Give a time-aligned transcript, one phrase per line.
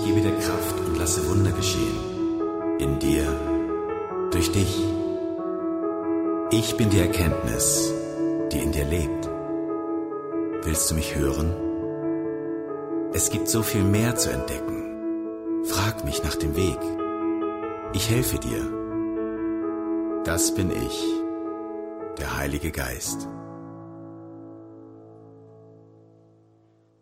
[0.00, 2.78] Ich gebe dir Kraft und lasse Wunder geschehen.
[2.78, 3.26] In dir,
[4.30, 4.82] durch dich.
[6.50, 7.92] Ich bin die Erkenntnis,
[8.50, 9.28] die in dir lebt.
[10.62, 11.54] Willst du mich hören?
[13.12, 15.64] Es gibt so viel mehr zu entdecken.
[15.64, 16.78] Frag mich nach dem Weg.
[17.92, 20.22] Ich helfe dir.
[20.24, 21.04] Das bin ich,
[22.18, 23.28] der Heilige Geist.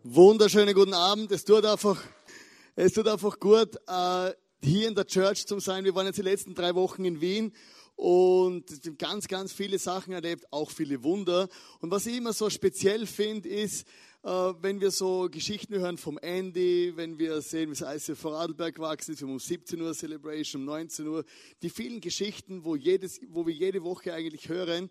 [0.03, 1.31] Wunderschönen guten Abend.
[1.31, 1.97] Es tut einfach,
[2.81, 4.31] es tut einfach gut, äh,
[4.63, 5.83] hier in der Church zu sein.
[5.83, 7.51] Wir waren jetzt die letzten drei Wochen in Wien
[7.97, 8.63] und
[8.97, 11.49] ganz, ganz viele Sachen erlebt, auch viele Wunder.
[11.81, 13.85] Und was ich immer so speziell finde, ist,
[14.23, 18.75] äh, wenn wir so Geschichten hören vom Andy, wenn wir sehen, wie das ICF Vorarlberg
[18.75, 21.25] gewachsen ist, wir haben um 17 Uhr Celebration, um 19 Uhr,
[21.61, 24.89] die vielen Geschichten, wo, jedes, wo wir jede Woche eigentlich hören,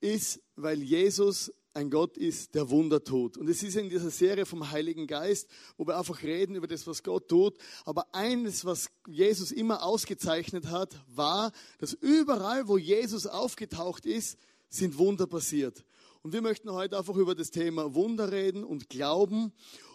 [0.00, 3.36] ist, weil Jesus ein Gott ist, der Wunder tut.
[3.36, 6.86] Und es ist in dieser Serie vom Heiligen Geist, wo wir einfach reden über das,
[6.86, 7.56] was Gott tut.
[7.84, 14.38] Aber eines, was Jesus immer ausgezeichnet hat, war, dass überall, wo Jesus aufgetaucht ist,
[14.68, 15.84] sind Wunder passiert.
[16.22, 19.52] Und wir möchten heute einfach über das Thema Wunder reden und Glauben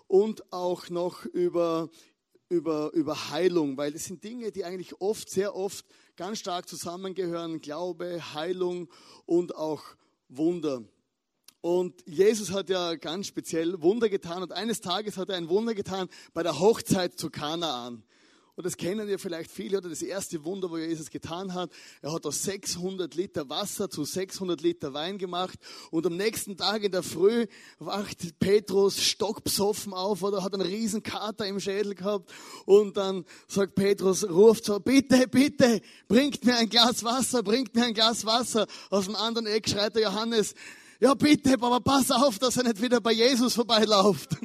[0.07, 1.89] und auch noch über,
[2.49, 7.61] über, über Heilung, weil das sind Dinge, die eigentlich oft, sehr oft ganz stark zusammengehören.
[7.61, 8.89] Glaube, Heilung
[9.25, 9.83] und auch
[10.27, 10.83] Wunder.
[11.61, 14.43] Und Jesus hat ja ganz speziell Wunder getan.
[14.43, 18.03] Und eines Tages hat er ein Wunder getan bei der Hochzeit zu Kanaan.
[18.57, 21.69] Und das kennen ja vielleicht viele, oder das erste Wunder, wo Jesus getan hat.
[22.01, 25.59] Er hat aus 600 Liter Wasser zu 600 Liter Wein gemacht.
[25.91, 27.45] Und am nächsten Tag in der Früh
[27.77, 32.33] wacht Petrus stockbesoffen auf oder hat einen riesen Kater im Schädel gehabt.
[32.65, 37.85] Und dann sagt Petrus, ruft so, bitte, bitte, bringt mir ein Glas Wasser, bringt mir
[37.85, 38.65] ein Glas Wasser.
[38.89, 40.55] Aus dem anderen Eck schreit der Johannes,
[40.99, 44.29] ja bitte, aber pass auf, dass er nicht wieder bei Jesus vorbeilauft.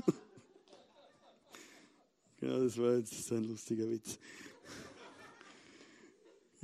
[2.41, 4.19] ja, das war jetzt ein lustiger Witz.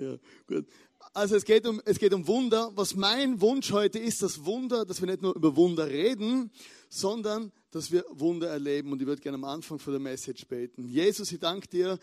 [0.00, 0.16] Ja,
[0.46, 0.64] gut.
[1.12, 2.70] Also es geht, um, es geht um Wunder.
[2.76, 6.52] Was mein Wunsch heute ist, das Wunder, dass wir nicht nur über Wunder reden,
[6.88, 8.92] sondern dass wir Wunder erleben.
[8.92, 10.86] Und ich würde gerne am Anfang von der Message beten.
[10.86, 11.98] Jesus, ich danke dir,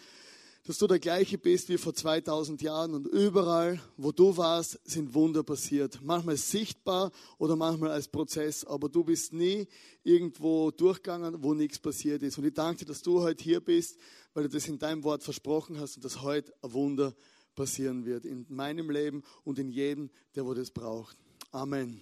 [0.65, 5.13] dass du der gleiche bist wie vor 2000 Jahren und überall, wo du warst, sind
[5.13, 5.99] Wunder passiert.
[6.01, 9.67] Manchmal sichtbar oder manchmal als Prozess, aber du bist nie
[10.03, 12.39] irgendwo durchgegangen, wo nichts passiert ist.
[12.39, 13.99] Und ich danke dir, dass du heute hier bist,
[14.33, 17.13] weil du das in deinem Wort versprochen hast und dass heute ein Wunder
[17.53, 21.15] passieren wird in meinem Leben und in jedem, der wo das braucht.
[21.51, 22.01] Amen.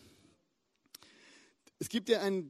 [1.80, 2.44] Es gibt ja eine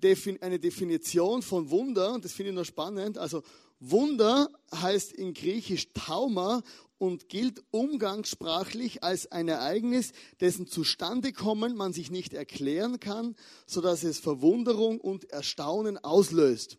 [0.59, 3.18] Definition von Wunder und das finde ich noch spannend.
[3.18, 3.41] Also
[3.85, 6.63] Wunder heißt in Griechisch Tauma
[6.97, 13.35] und gilt umgangssprachlich als ein Ereignis, dessen Zustandekommen man sich nicht erklären kann,
[13.66, 16.77] sodass es Verwunderung und Erstaunen auslöst.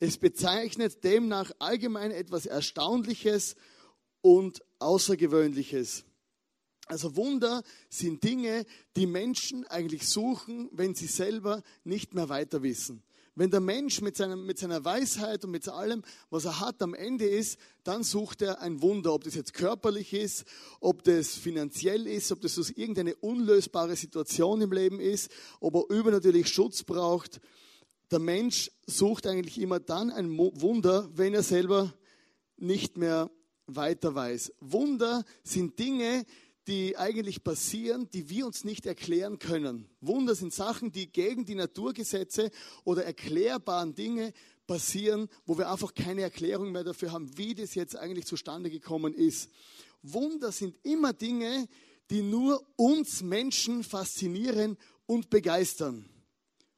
[0.00, 3.54] Es bezeichnet demnach allgemein etwas Erstaunliches
[4.22, 6.04] und Außergewöhnliches.
[6.86, 8.64] Also Wunder sind Dinge,
[8.96, 13.02] die Menschen eigentlich suchen, wenn sie selber nicht mehr weiter wissen.
[13.38, 16.92] Wenn der Mensch mit, seinem, mit seiner Weisheit und mit allem, was er hat, am
[16.92, 19.14] Ende ist, dann sucht er ein Wunder.
[19.14, 20.44] Ob das jetzt körperlich ist,
[20.80, 25.96] ob das finanziell ist, ob das aus irgendeine unlösbare Situation im Leben ist, ob er
[25.96, 27.40] übernatürlich Schutz braucht.
[28.10, 31.94] Der Mensch sucht eigentlich immer dann ein Wunder, wenn er selber
[32.56, 33.30] nicht mehr
[33.68, 34.52] weiter weiß.
[34.58, 36.24] Wunder sind Dinge,
[36.68, 39.88] die eigentlich passieren, die wir uns nicht erklären können.
[40.02, 42.50] Wunder sind Sachen, die gegen die Naturgesetze
[42.84, 44.34] oder erklärbaren Dinge
[44.66, 49.14] passieren, wo wir einfach keine Erklärung mehr dafür haben, wie das jetzt eigentlich zustande gekommen
[49.14, 49.50] ist.
[50.02, 51.66] Wunder sind immer Dinge,
[52.10, 56.08] die nur uns Menschen faszinieren und begeistern.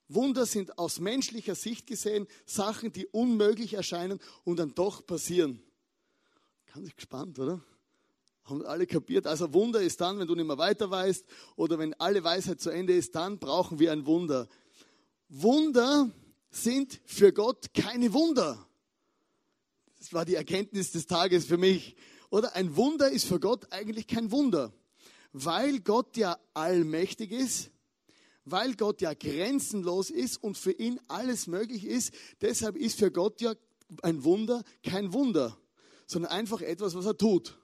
[0.06, 5.60] Wunder sind aus menschlicher Sicht gesehen Sachen, die unmöglich erscheinen und dann doch passieren.
[6.72, 7.60] Ganz gespannt, oder?
[8.50, 9.26] Haben alle kapiert?
[9.28, 11.24] Also Wunder ist dann, wenn du nicht mehr weiter weißt
[11.54, 14.48] oder wenn alle Weisheit zu Ende ist, dann brauchen wir ein Wunder.
[15.28, 16.10] Wunder
[16.50, 18.66] sind für Gott keine Wunder.
[19.98, 21.94] Das war die Erkenntnis des Tages für mich.
[22.30, 24.72] Oder ein Wunder ist für Gott eigentlich kein Wunder,
[25.32, 27.70] weil Gott ja allmächtig ist,
[28.44, 32.12] weil Gott ja grenzenlos ist und für ihn alles möglich ist.
[32.40, 33.54] Deshalb ist für Gott ja
[34.02, 35.56] ein Wunder kein Wunder,
[36.06, 37.59] sondern einfach etwas, was er tut.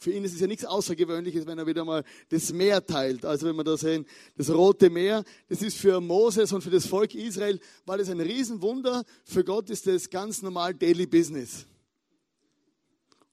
[0.00, 3.24] Für ihn ist es ja nichts Außergewöhnliches, wenn er wieder mal das Meer teilt.
[3.24, 4.06] Also wenn wir da sehen,
[4.36, 8.20] das Rote Meer, das ist für Moses und für das Volk Israel, war das ein
[8.20, 9.04] Riesenwunder.
[9.24, 11.66] Für Gott ist das ganz normal Daily Business.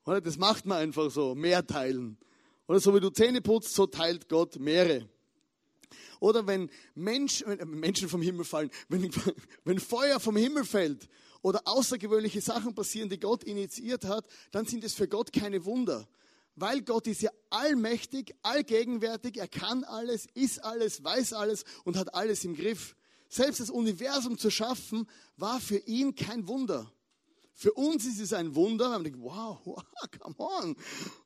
[0.05, 0.21] Oder?
[0.21, 2.17] Das macht man einfach so, Meer teilen.
[2.67, 5.07] Oder so wie du Zähne putzt, so teilt Gott Meere.
[6.19, 9.11] Oder wenn, Mensch, wenn Menschen vom Himmel fallen, wenn,
[9.65, 11.07] wenn Feuer vom Himmel fällt
[11.43, 16.07] oder außergewöhnliche Sachen passieren, die Gott initiiert hat, dann sind es für Gott keine Wunder.
[16.55, 22.13] Weil Gott ist ja allmächtig, allgegenwärtig, er kann alles, ist alles, weiß alles und hat
[22.13, 22.95] alles im Griff.
[23.27, 26.89] Selbst das Universum zu schaffen, war für ihn kein Wunder.
[27.53, 29.83] Für uns ist es ein Wunder, weil man denkt, wow, wow,
[30.19, 30.75] come on,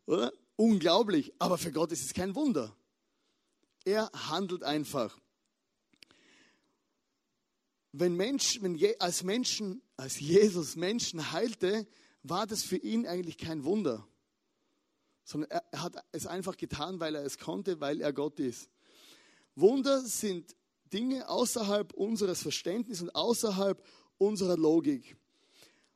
[0.05, 0.33] oder?
[0.55, 1.33] Unglaublich.
[1.39, 2.75] Aber für Gott ist es kein Wunder.
[3.85, 5.17] Er handelt einfach.
[7.91, 11.87] Wenn Mensch, wenn je, als Menschen, als Jesus Menschen heilte,
[12.23, 14.07] war das für ihn eigentlich kein Wunder,
[15.29, 18.67] sondern er, hat es einfach getan, weil er es konnte, weil er Gott ist.
[19.53, 20.55] Wunder sind
[20.91, 23.85] Dinge außerhalb unseres Verständnisses und außerhalb
[24.17, 25.15] unserer Logik.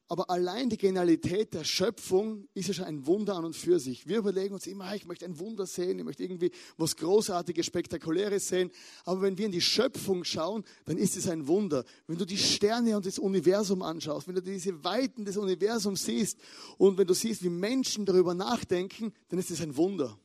[0.10, 4.08] Aber allein die Genialität der Schöpfung ist ja schon ein Wunder an und für sich.
[4.08, 8.50] Wir überlegen uns immer, ich möchte ein Wunder sehen, ich möchte irgendwie was Großartiges, Spektakuläres
[8.50, 8.70] sehen.
[9.06, 11.86] Aber wenn wir in die Schöpfung schauen, dann ist es ein Wunder.
[12.06, 16.38] Wenn du die Sterne und das Universum anschaust, wenn du diese Weiten des Universums siehst
[16.78, 20.20] und wenn du siehst, wie Menschen darüber nachdenken, dann ist es ein Wunder.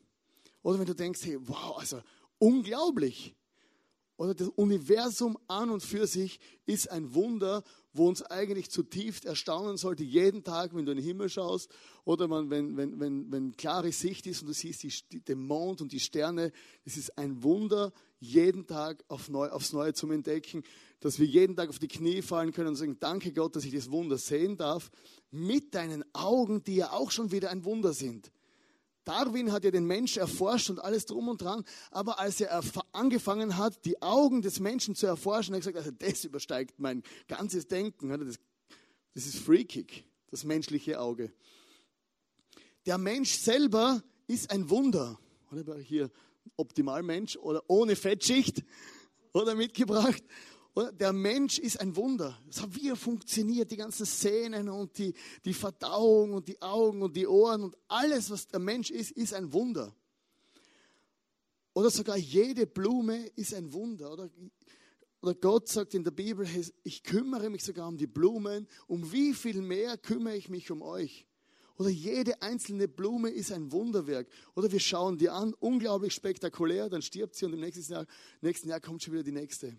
[0.62, 2.02] Oder wenn du denkst, hey, wow, also
[2.38, 3.34] unglaublich.
[4.18, 7.62] Oder das Universum an und für sich ist ein Wunder,
[7.92, 11.70] wo uns eigentlich zutiefst erstaunen sollte, jeden Tag, wenn du in den Himmel schaust
[12.04, 15.80] oder man, wenn, wenn, wenn, wenn klare Sicht ist und du siehst die, den Mond
[15.80, 16.50] und die Sterne.
[16.84, 20.64] Es ist ein Wunder, jeden Tag auf neu, aufs Neue zum Entdecken,
[20.98, 23.72] dass wir jeden Tag auf die Knie fallen können und sagen, danke Gott, dass ich
[23.72, 24.90] das Wunder sehen darf,
[25.30, 28.32] mit deinen Augen, die ja auch schon wieder ein Wunder sind.
[29.08, 32.62] Darwin hat ja den Menschen erforscht und alles drum und dran, aber als er
[32.92, 37.02] angefangen hat, die Augen des Menschen zu erforschen, hat er gesagt, also das übersteigt mein
[37.26, 38.10] ganzes Denken.
[38.10, 38.38] Das,
[39.14, 41.32] das ist freakig, das menschliche Auge.
[42.84, 45.18] Der Mensch selber ist ein Wunder.
[45.52, 46.10] Oder hier
[46.56, 48.62] Optimalmensch oder ohne Fettschicht
[49.32, 50.22] oder mitgebracht.
[50.76, 52.38] Der Mensch ist ein Wunder.
[52.70, 55.12] Wie er funktioniert, die ganzen Szenen und die,
[55.44, 59.34] die Verdauung und die Augen und die Ohren und alles, was der Mensch ist, ist
[59.34, 59.92] ein Wunder.
[61.74, 64.12] Oder sogar jede Blume ist ein Wunder.
[64.12, 64.30] Oder,
[65.20, 66.46] oder Gott sagt in der Bibel,
[66.84, 68.68] ich kümmere mich sogar um die Blumen.
[68.86, 71.26] Um wie viel mehr kümmere ich mich um euch?
[71.76, 74.26] Oder jede einzelne Blume ist ein Wunderwerk.
[74.56, 78.06] Oder wir schauen die an, unglaublich spektakulär, dann stirbt sie und im nächsten Jahr,
[78.40, 79.76] nächsten Jahr kommt schon wieder die nächste.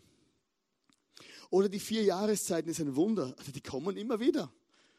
[1.50, 3.34] Oder die vier Jahreszeiten ist ein Wunder.
[3.38, 4.52] Also die kommen immer wieder.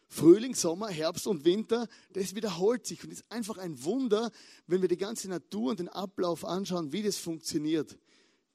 [0.08, 4.32] Frühling, Sommer, Herbst und Winter, das wiederholt sich und ist einfach ein Wunder,
[4.66, 7.96] wenn wir die ganze Natur und den Ablauf anschauen, wie das funktioniert.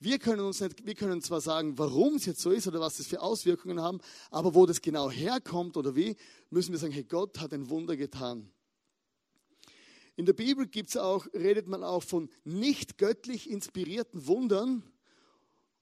[0.02, 2.98] Wir können uns nicht, wir können zwar sagen, warum es jetzt so ist oder was
[2.98, 4.02] das für Auswirkungen haben,
[4.32, 6.18] aber wo das genau herkommt oder wie,
[6.50, 8.52] müssen wir sagen, hey, Gott hat ein Wunder getan.
[10.18, 14.84] In der Bibel gibt's auch, redet man auch von nicht göttlich inspirierten Wundern,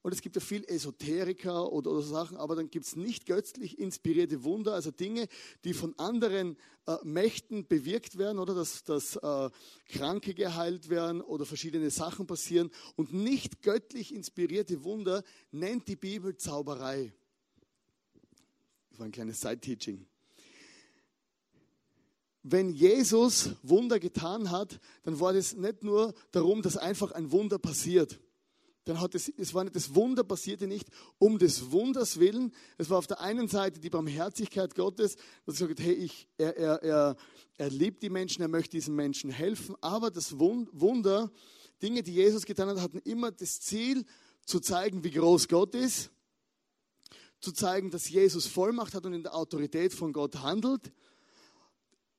[0.04, 3.80] und es gibt ja viel Esoteriker oder, oder Sachen, aber dann gibt es nicht götzlich
[3.80, 5.28] inspirierte Wunder, also Dinge,
[5.64, 9.50] die von anderen äh, Mächten bewirkt werden oder dass, dass äh,
[9.88, 12.70] Kranke geheilt werden oder verschiedene Sachen passieren.
[12.98, 17.14] Und nicht göttlich inspirierte Wunder nennt die Bibel Zauberei.
[18.90, 20.06] Das war ein kleines Side-Teaching.
[22.46, 27.58] Wenn Jesus Wunder getan hat, dann war das nicht nur darum, dass einfach ein Wunder
[27.58, 28.20] passiert
[28.86, 30.88] dann hat es, es war nicht, das Wunder passierte nicht
[31.18, 32.54] um des Wunders willen.
[32.78, 35.16] Es war auf der einen Seite die Barmherzigkeit Gottes,
[35.46, 37.16] dass er sagt, hey, ich, er, er, er,
[37.58, 39.76] er liebt die Menschen, er möchte diesen Menschen helfen.
[39.82, 41.32] Aber das Wunder,
[41.82, 44.06] Dinge, die Jesus getan hat, hatten immer das Ziel,
[44.46, 46.12] zu zeigen, wie groß Gott ist,
[47.40, 50.92] zu zeigen, dass Jesus Vollmacht hat und in der Autorität von Gott handelt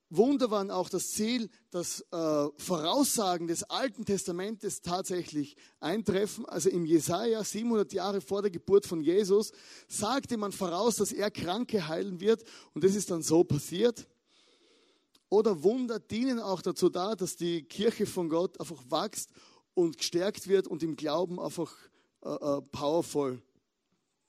[0.09, 6.45] Wunder waren auch das Ziel, dass äh, Voraussagen des Alten Testamentes tatsächlich eintreffen.
[6.45, 9.51] Also im Jesaja, 700 Jahre vor der Geburt von Jesus,
[9.87, 12.43] sagte man voraus, dass er Kranke heilen wird.
[12.73, 14.07] Und das ist dann so passiert.
[15.29, 19.31] Oder Wunder dienen auch dazu da, dass die Kirche von Gott einfach wächst
[19.73, 21.73] und gestärkt wird und im Glauben einfach
[22.21, 23.41] äh, äh, powerful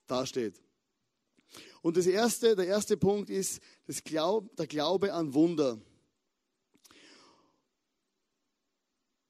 [0.06, 0.60] dasteht.
[1.86, 5.80] Und das erste, der erste Punkt ist das Glaub, der Glaube an Wunder.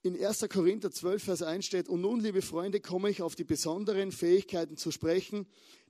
[0.01, 0.47] In 1.
[0.49, 4.79] Korinther 12, Vers 1 steht, und nun, liebe Freunde, komme ich auf die besonderen Fähigkeiten
[4.79, 5.47] zu sprechen,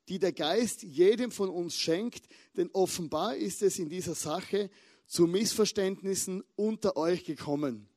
[0.09, 2.25] die der Geist jedem von uns schenkt,
[2.57, 4.69] denn offenbar ist es in dieser Sache
[5.07, 7.89] zu Missverständnissen unter euch gekommen.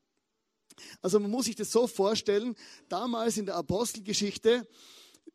[1.01, 2.55] Also man muss sich das so vorstellen,
[2.87, 4.67] damals in der Apostelgeschichte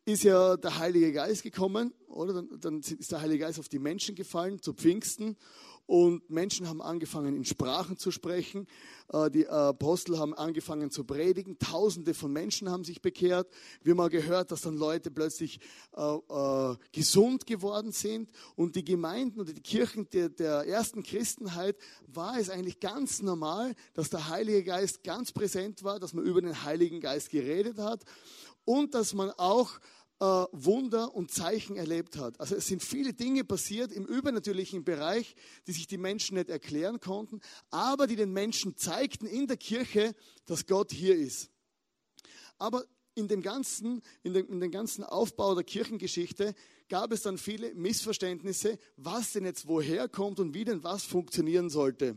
[0.05, 2.33] ist ja der Heilige Geist gekommen oder?
[2.35, 5.37] Dann, dann ist der Heilige Geist auf die Menschen gefallen zu Pfingsten
[5.87, 8.67] und Menschen haben angefangen in Sprachen zu sprechen.
[9.13, 11.59] Äh, die Apostel haben angefangen zu predigen.
[11.59, 13.49] Tausende von Menschen haben sich bekehrt.
[13.83, 15.61] Wir haben mal gehört, dass dann Leute plötzlich
[15.95, 18.31] äh, äh, gesund geworden sind.
[18.57, 23.75] Und die Gemeinden oder die Kirchen der, der ersten Christenheit war es eigentlich ganz normal,
[23.93, 28.05] dass der Heilige Geist ganz präsent war, dass man über den Heiligen Geist geredet hat
[28.65, 29.79] und dass man auch
[30.21, 32.39] äh, Wunder und Zeichen erlebt hat.
[32.41, 35.35] Also es sind viele Dinge passiert im übernatürlichen Bereich,
[35.67, 37.41] die sich die Menschen nicht erklären konnten,
[37.71, 40.15] aber die den Menschen zeigten in der Kirche,
[40.47, 41.51] dass Gott hier ist.
[42.59, 46.55] Aber in dem ganzen, in dem, in dem ganzen Aufbau der Kirchengeschichte
[46.89, 51.71] gab es dann viele Missverständnisse, was denn jetzt woher kommt und wie denn was funktionieren
[51.71, 52.17] sollte.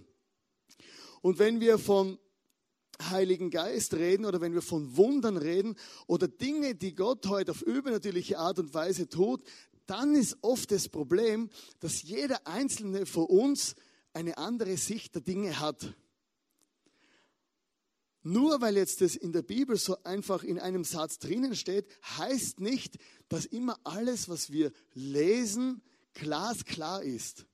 [1.22, 2.20] Und wenn wir von
[3.02, 5.76] Heiligen Geist reden oder wenn wir von Wundern reden
[6.08, 9.44] oder Dinge, die Gott heute auf übernatürliche Art und Weise tut,
[9.86, 11.50] dann ist oft das Problem,
[11.80, 13.76] dass jeder einzelne von uns
[14.14, 15.94] eine andere Sicht der Dinge hat.
[18.24, 21.88] Nur weil jetzt das in der Bibel so einfach in einem Satz drinnen steht,
[22.18, 22.98] heißt nicht,
[23.30, 25.82] dass immer alles, was wir lesen,
[26.14, 27.46] glasklar ist.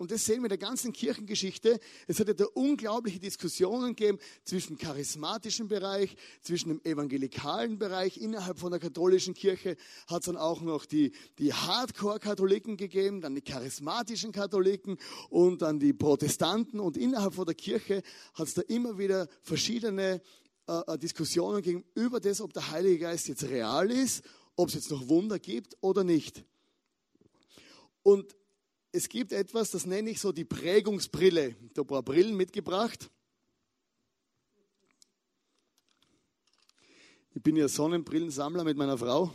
[0.00, 1.78] Und das sehen wir in der ganzen Kirchengeschichte.
[2.06, 8.16] Es hat ja da unglaubliche Diskussionen gegeben zwischen dem charismatischen Bereich, zwischen dem evangelikalen Bereich.
[8.16, 9.76] Innerhalb von der katholischen Kirche
[10.06, 14.96] hat es dann auch noch die, die Hardcore-Katholiken gegeben, dann die charismatischen Katholiken
[15.28, 16.80] und dann die Protestanten.
[16.80, 18.02] Und innerhalb von der Kirche
[18.32, 20.22] hat es da immer wieder verschiedene
[20.66, 24.24] äh, äh, Diskussionen gegeben über das, ob der Heilige Geist jetzt real ist,
[24.56, 26.42] ob es jetzt noch Wunder gibt oder nicht.
[28.02, 28.34] Und
[28.92, 31.48] es gibt etwas, das nenne ich so die Prägungsbrille.
[31.48, 33.10] Ich habe ein paar Brillen mitgebracht.
[37.32, 39.32] Ich bin ja Sonnenbrillensammler mit meiner Frau.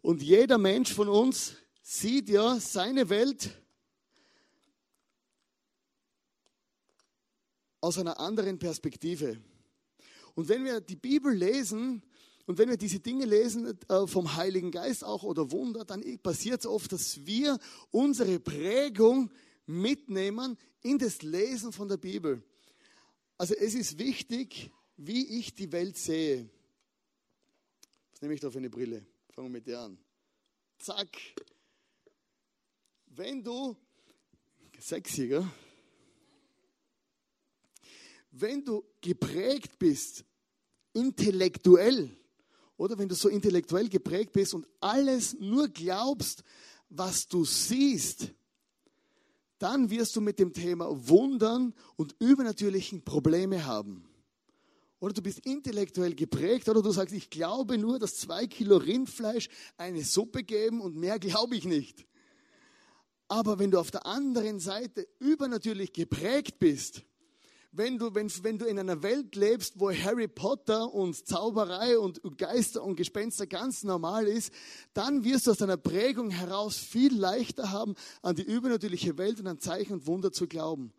[0.00, 3.50] Und jeder Mensch von uns sieht ja seine Welt
[7.82, 9.38] aus einer anderen Perspektive.
[10.34, 12.02] Und wenn wir die Bibel lesen,
[12.46, 16.60] und wenn wir diese Dinge lesen äh, vom Heiligen Geist auch oder Wunder, dann passiert
[16.60, 17.58] es oft, dass wir
[17.90, 19.30] unsere Prägung
[19.66, 22.42] mitnehmen in das Lesen von der Bibel.
[23.36, 26.48] Also es ist wichtig, wie ich die Welt sehe.
[28.12, 29.06] Was nehme ich da für eine Brille?
[29.30, 29.98] Fangen wir mit der an.
[30.78, 31.08] Zack.
[33.06, 33.76] Wenn du,
[34.78, 35.46] sexy, gell?
[38.30, 40.24] Wenn du geprägt bist,
[40.92, 42.16] intellektuell,
[42.80, 46.42] oder wenn du so intellektuell geprägt bist und alles nur glaubst,
[46.88, 48.32] was du siehst,
[49.58, 54.08] dann wirst du mit dem Thema Wundern und übernatürlichen Probleme haben.
[54.98, 59.50] Oder du bist intellektuell geprägt oder du sagst, ich glaube nur, dass zwei Kilo Rindfleisch
[59.76, 62.06] eine Suppe geben und mehr glaube ich nicht.
[63.28, 67.02] Aber wenn du auf der anderen Seite übernatürlich geprägt bist,
[67.72, 72.20] wenn du, wenn, wenn du in einer Welt lebst, wo Harry Potter und Zauberei und
[72.36, 74.52] Geister und Gespenster ganz normal ist,
[74.92, 79.46] dann wirst du aus deiner Prägung heraus viel leichter haben, an die übernatürliche Welt und
[79.46, 80.92] an Zeichen und Wunder zu glauben.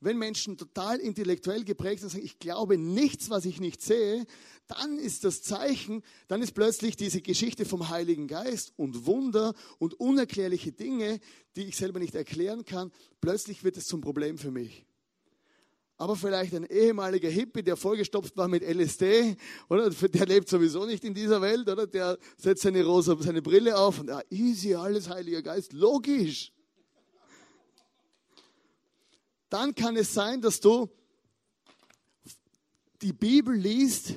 [0.00, 4.26] Wenn Menschen total intellektuell geprägt sind und sagen, ich glaube nichts, was ich nicht sehe,
[4.66, 9.94] dann ist das Zeichen, dann ist plötzlich diese Geschichte vom Heiligen Geist und Wunder und
[9.94, 11.20] unerklärliche Dinge,
[11.54, 14.85] die ich selber nicht erklären kann, plötzlich wird es zum Problem für mich
[15.98, 19.36] aber vielleicht ein ehemaliger Hippie, der vollgestopft war mit LSD,
[19.68, 19.88] oder?
[19.90, 21.86] Der lebt sowieso nicht in dieser Welt, oder?
[21.86, 26.52] Der setzt seine rosa, seine Brille auf und ja, easy, alles Heiliger Geist, logisch.
[29.48, 30.88] Dann kann es sein, dass du
[33.00, 34.14] die Bibel liest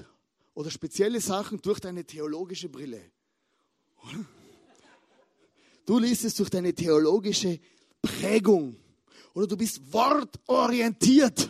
[0.54, 3.12] oder spezielle Sachen durch deine theologische Brille.
[5.86, 7.60] Du liest es durch deine theologische
[8.02, 8.76] Prägung.
[9.34, 11.50] Oder du bist wortorientiert.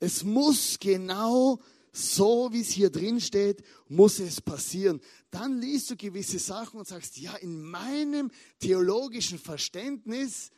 [0.00, 1.60] Es muss genau
[1.92, 5.00] so, wie es hier drin steht, muss es passieren.
[5.30, 10.50] Dann liest du gewisse Sachen und sagst, ja, in meinem theologischen Verständnis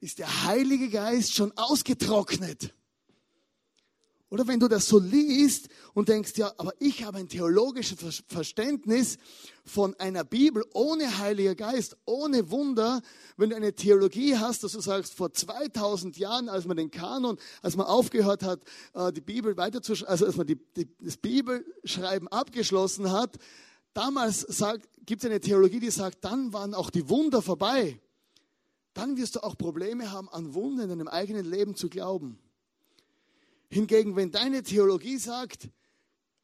[0.00, 2.74] ist der Heilige Geist schon ausgetrocknet.
[4.32, 9.18] Oder wenn du das so liest und denkst, ja, aber ich habe ein theologisches Verständnis
[9.62, 13.02] von einer Bibel ohne Heiliger Geist, ohne Wunder.
[13.36, 17.36] Wenn du eine Theologie hast, dass du sagst, vor 2000 Jahren, als man den Kanon,
[17.60, 18.62] als man aufgehört hat,
[18.94, 23.36] äh, die Bibel weiterzuschreiben, also als man die, die, das Bibelschreiben abgeschlossen hat,
[23.92, 24.46] damals
[25.04, 28.00] gibt es eine Theologie, die sagt, dann waren auch die Wunder vorbei.
[28.94, 32.38] Dann wirst du auch Probleme haben, an Wunder in deinem eigenen Leben zu glauben.
[33.72, 35.70] Hingegen, wenn deine Theologie sagt,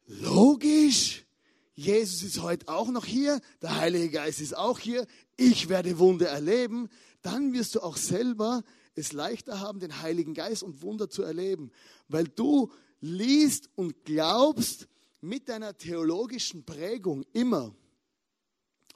[0.07, 1.27] logisch,
[1.75, 5.05] Jesus ist heute auch noch hier, der Heilige Geist ist auch hier,
[5.37, 6.89] ich werde Wunder erleben,
[7.21, 8.63] dann wirst du auch selber
[8.95, 11.69] es leichter haben, den Heiligen Geist und Wunder zu erleben,
[12.07, 14.87] weil du liest und glaubst
[15.21, 17.75] mit deiner theologischen Prägung immer,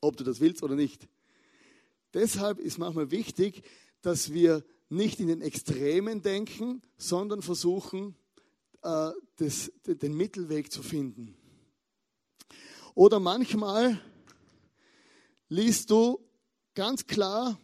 [0.01, 1.07] ob du das willst oder nicht.
[2.15, 3.61] Deshalb ist manchmal wichtig,
[4.01, 8.15] dass wir nicht in den Extremen denken, sondern versuchen,
[8.83, 11.35] äh, das, den Mittelweg zu finden.
[12.95, 13.99] Oder manchmal
[15.49, 16.19] liest du
[16.75, 17.57] ganz klar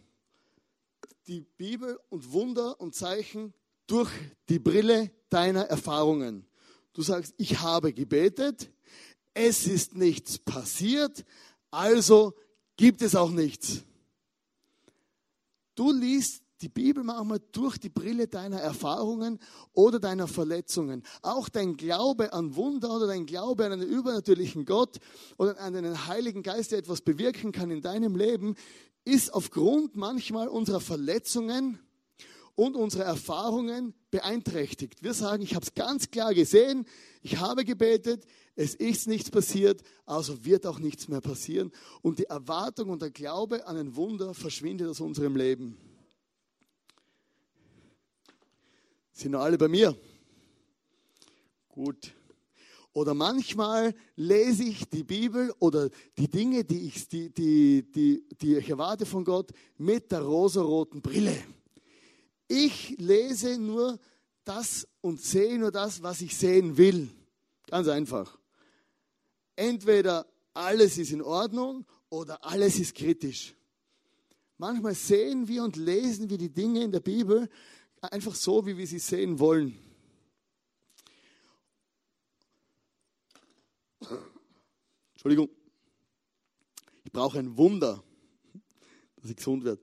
[1.26, 3.54] die Bibel und Wunder und Zeichen
[3.86, 4.10] durch
[4.48, 6.46] die Brille deiner Erfahrungen.
[6.92, 8.70] Du sagst, ich habe gebetet,
[9.32, 11.24] es ist nichts passiert,
[11.70, 12.34] also
[12.76, 13.84] gibt es auch nichts.
[15.76, 19.38] Du liest die Bibel manchmal durch die Brille deiner Erfahrungen
[19.72, 21.02] oder deiner Verletzungen.
[21.22, 24.98] Auch dein Glaube an Wunder oder dein Glaube an einen übernatürlichen Gott
[25.38, 28.56] oder an einen Heiligen Geist, der etwas bewirken kann in deinem Leben,
[29.04, 31.78] ist aufgrund manchmal unserer Verletzungen
[32.54, 35.02] und unserer Erfahrungen beeinträchtigt.
[35.02, 36.84] Wir sagen, ich habe es ganz klar gesehen,
[37.22, 38.24] ich habe gebetet,
[38.54, 41.72] es ist nichts passiert, also wird auch nichts mehr passieren.
[42.02, 45.78] Und die Erwartung und der Glaube an ein Wunder verschwindet aus unserem Leben.
[49.20, 49.94] Sind alle bei mir?
[51.68, 52.14] Gut.
[52.94, 58.56] Oder manchmal lese ich die Bibel oder die Dinge, die ich, die, die, die, die
[58.56, 61.36] ich erwarte von Gott, mit der rosaroten Brille.
[62.48, 63.98] Ich lese nur
[64.42, 67.10] das und sehe nur das, was ich sehen will.
[67.66, 68.38] Ganz einfach.
[69.54, 70.24] Entweder
[70.54, 73.54] alles ist in Ordnung oder alles ist kritisch.
[74.56, 77.50] Manchmal sehen wir und lesen wir die Dinge in der Bibel
[78.00, 79.78] einfach so, wie wir sie sehen wollen.
[85.12, 85.50] Entschuldigung.
[87.04, 88.02] Ich brauche ein Wunder,
[89.16, 89.82] dass ich gesund werde.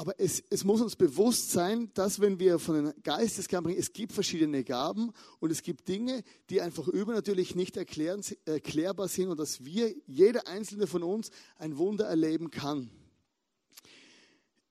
[0.00, 3.92] Aber es, es, muss uns bewusst sein, dass wenn wir von den Geistesgaben bringen, es
[3.92, 9.62] gibt verschiedene Gaben und es gibt Dinge, die einfach übernatürlich nicht erklärbar sind und dass
[9.62, 12.90] wir, jeder einzelne von uns, ein Wunder erleben kann.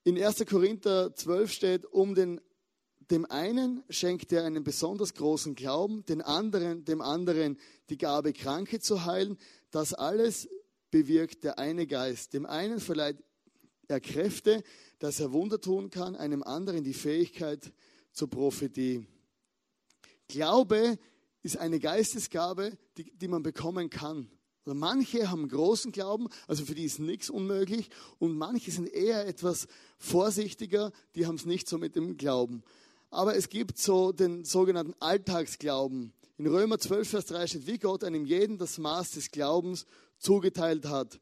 [0.03, 0.45] In 1.
[0.45, 2.39] Korinther 12 steht, um den,
[3.11, 7.57] dem einen schenkt er einen besonders großen Glauben, den anderen, dem anderen
[7.89, 9.37] die Gabe, Kranke zu heilen.
[9.71, 10.47] Das alles
[10.89, 12.33] bewirkt der eine Geist.
[12.33, 13.17] Dem einen verleiht
[13.89, 14.63] er Kräfte,
[14.99, 17.73] dass er Wunder tun kann, einem anderen die Fähigkeit
[18.13, 19.05] zur Prophetie.
[20.27, 20.97] Glaube
[21.41, 24.29] ist eine Geistesgabe, die, die man bekommen kann.
[24.65, 29.27] Also manche haben großen Glauben, also für die ist nichts unmöglich, und manche sind eher
[29.27, 29.67] etwas
[29.97, 32.63] vorsichtiger, die haben es nicht so mit dem Glauben.
[33.09, 36.13] Aber es gibt so den sogenannten Alltagsglauben.
[36.37, 39.85] In Römer 12, Vers 3 steht, wie Gott einem jeden das Maß des Glaubens
[40.19, 41.19] zugeteilt hat.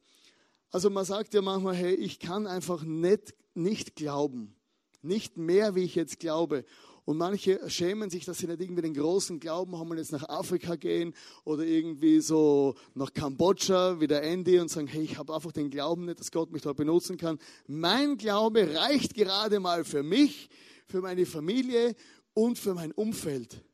[0.70, 4.54] Also man sagt ja manchmal, hey, ich kann einfach nicht, nicht glauben.
[5.00, 6.64] Nicht mehr, wie ich jetzt glaube.
[7.08, 10.28] Und manche schämen sich, dass sie nicht irgendwie den großen Glauben haben und jetzt nach
[10.28, 15.34] Afrika gehen oder irgendwie so nach Kambodscha wie der Andy und sagen, hey, ich habe
[15.34, 17.38] einfach den Glauben nicht, dass Gott mich dort benutzen kann.
[17.66, 20.50] Mein Glaube reicht gerade mal für mich,
[20.86, 21.96] für meine Familie
[22.34, 23.64] und für mein Umfeld.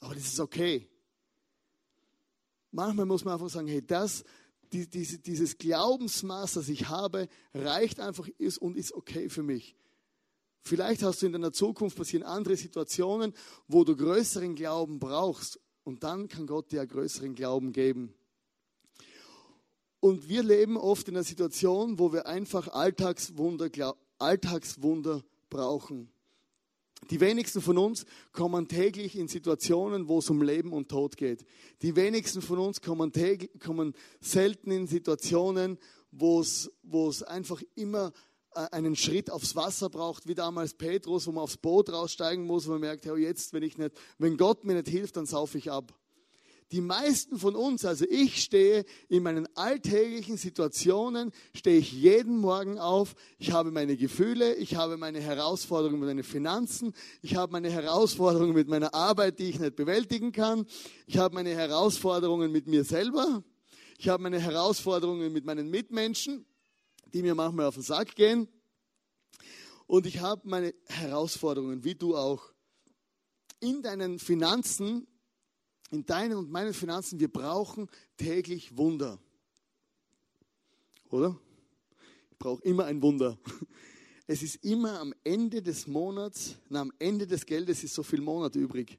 [0.00, 0.86] Aber das ist okay.
[2.72, 4.22] Manchmal muss man einfach sagen, hey, das,
[4.70, 9.76] dieses Glaubensmaß, das ich habe, reicht einfach ist und ist okay für mich.
[10.62, 13.34] Vielleicht hast du in deiner Zukunft passieren andere Situationen,
[13.68, 15.60] wo du größeren Glauben brauchst.
[15.84, 18.14] Und dann kann Gott dir größeren Glauben geben.
[19.98, 23.70] Und wir leben oft in einer Situation, wo wir einfach Alltagswunder,
[24.18, 26.12] Alltagswunder brauchen.
[27.10, 31.44] Die wenigsten von uns kommen täglich in Situationen, wo es um Leben und Tod geht.
[31.82, 35.78] Die wenigsten von uns kommen, täglich, kommen selten in Situationen,
[36.12, 38.12] wo es, wo es einfach immer
[38.54, 42.72] einen Schritt aufs Wasser braucht, wie damals Petrus, wo man aufs Boot raussteigen muss, wo
[42.72, 45.70] man merkt, ja, jetzt, wenn ich nicht, wenn Gott mir nicht hilft, dann saufe ich
[45.70, 45.94] ab.
[46.72, 52.78] Die meisten von uns, also ich stehe in meinen alltäglichen Situationen, stehe ich jeden Morgen
[52.78, 53.14] auf.
[53.38, 58.54] Ich habe meine Gefühle, ich habe meine Herausforderungen mit meinen Finanzen, ich habe meine Herausforderungen
[58.54, 60.64] mit meiner Arbeit, die ich nicht bewältigen kann.
[61.06, 63.44] Ich habe meine Herausforderungen mit mir selber.
[63.98, 66.46] Ich habe meine Herausforderungen mit meinen Mitmenschen
[67.12, 68.48] die mir manchmal auf den Sack gehen.
[69.86, 72.52] Und ich habe meine Herausforderungen, wie du auch.
[73.60, 75.06] In deinen Finanzen,
[75.90, 79.20] in deinen und meinen Finanzen, wir brauchen täglich Wunder.
[81.10, 81.38] Oder?
[82.30, 83.38] Ich brauche immer ein Wunder.
[84.26, 88.20] Es ist immer am Ende des Monats, na, am Ende des Geldes ist so viel
[88.20, 88.98] Monat übrig.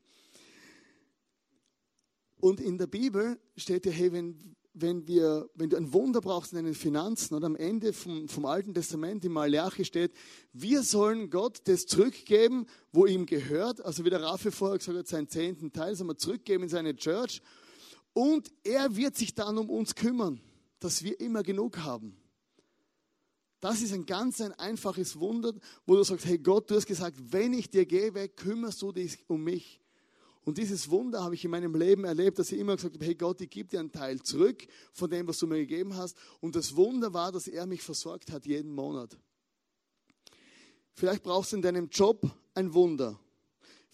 [2.40, 6.52] Und in der Bibel steht ja, hey, wenn, wenn, wir, wenn du ein Wunder brauchst
[6.52, 10.14] in deinen Finanzen oder am Ende vom, vom Alten Testament im Malachi steht,
[10.52, 13.84] wir sollen Gott das zurückgeben, wo ihm gehört.
[13.86, 16.96] Also wie der Raffi vorher gesagt hat, seinen zehnten Teil sollen wir zurückgeben in seine
[16.96, 17.42] Church.
[18.14, 20.42] Und er wird sich dann um uns kümmern,
[20.80, 22.18] dass wir immer genug haben.
[23.60, 25.54] Das ist ein ganz ein einfaches Wunder,
[25.86, 29.24] wo du sagst, hey Gott, du hast gesagt, wenn ich dir gebe, kümmerst du dich
[29.28, 29.83] um mich.
[30.46, 33.16] Und dieses Wunder habe ich in meinem Leben erlebt, dass ich immer gesagt habe, hey
[33.16, 36.18] Gott, ich gebe dir einen Teil zurück von dem, was du mir gegeben hast.
[36.42, 39.18] Und das Wunder war, dass er mich versorgt hat jeden Monat.
[40.94, 43.18] Vielleicht brauchst du in deinem Job ein Wunder.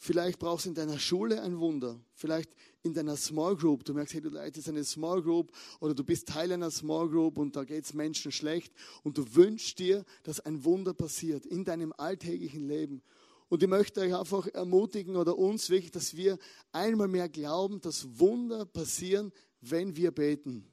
[0.02, 2.00] Vielleicht brauchst du in deiner Schule ein Wunder.
[2.14, 2.50] Vielleicht
[2.84, 3.84] in deiner Small Group.
[3.84, 7.38] Du merkst, hey, du leitest eine Small Group oder du bist Teil einer Small Group
[7.38, 11.66] und da geht es Menschen schlecht und du wünschst dir, dass ein Wunder passiert in
[11.66, 13.02] deinem alltäglichen Leben.
[13.50, 16.38] Und ich möchte euch einfach ermutigen oder uns wirklich, dass wir
[16.72, 20.66] einmal mehr glauben, dass Wunder passieren, wenn wir beten.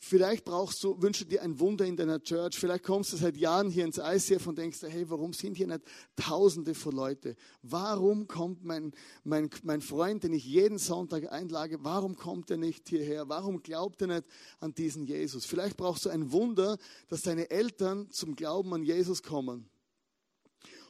[0.00, 2.56] Vielleicht brauchst du, wünschst du dir ein Wunder in deiner Church.
[2.56, 5.82] Vielleicht kommst du seit Jahren hier ins ICF und denkst, hey, warum sind hier nicht
[6.16, 7.34] Tausende von Leute?
[7.62, 8.92] Warum kommt mein,
[9.24, 13.28] mein, mein Freund, den ich jeden Sonntag einlage, warum kommt er nicht hierher?
[13.28, 14.24] Warum glaubt er nicht
[14.60, 15.44] an diesen Jesus?
[15.44, 16.78] Vielleicht brauchst du ein Wunder,
[17.08, 19.68] dass deine Eltern zum Glauben an Jesus kommen.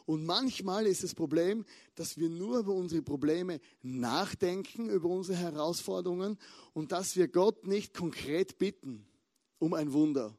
[0.08, 6.38] Und manchmal ist das Problem, dass wir nur über unsere Probleme nachdenken, über unsere Herausforderungen
[6.72, 9.06] und dass wir Gott nicht konkret bitten
[9.58, 10.34] um ein Wunder.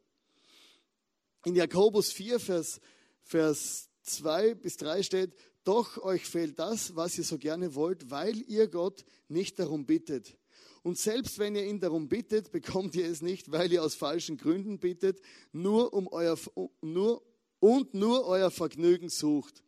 [1.45, 2.81] In Jakobus 4, Vers,
[3.21, 8.41] Vers 2 bis 3 steht, doch euch fehlt das, was ihr so gerne wollt, weil
[8.49, 10.35] ihr Gott nicht darum bittet.
[10.81, 14.37] Und selbst wenn ihr ihn darum bittet, bekommt ihr es nicht, weil ihr aus falschen
[14.37, 16.39] Gründen bittet, nur um euer,
[16.81, 17.21] nur
[17.59, 19.63] und nur euer Vergnügen sucht.